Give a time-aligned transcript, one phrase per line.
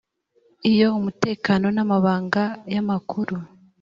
[0.71, 3.35] iyo umutekano n amabanga y amakuru